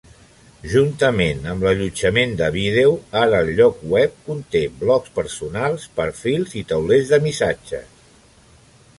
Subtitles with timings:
[0.69, 7.13] Juntament amb l'allotjament de vídeo, ara el lloc web conté blogs personals, perfils i taulers
[7.13, 8.09] de missatges.